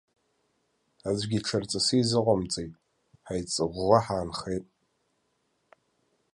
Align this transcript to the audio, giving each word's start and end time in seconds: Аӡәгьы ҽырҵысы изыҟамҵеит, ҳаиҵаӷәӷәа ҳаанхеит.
Аӡәгьы 1.09 1.39
ҽырҵысы 1.45 1.95
изыҟамҵеит, 2.01 2.73
ҳаиҵаӷәӷәа 3.27 3.99
ҳаанхеит. 4.05 4.65